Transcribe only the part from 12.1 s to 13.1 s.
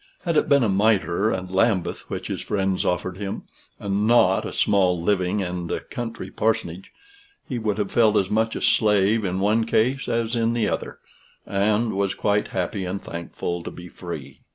quite happy and